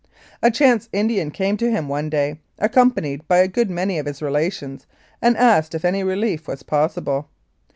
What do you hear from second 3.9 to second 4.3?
of his